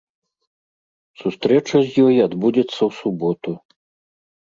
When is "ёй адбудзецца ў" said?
2.05-2.89